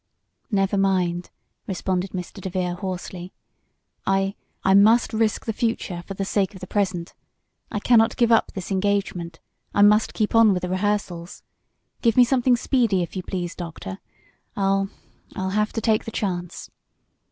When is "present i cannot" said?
6.65-8.17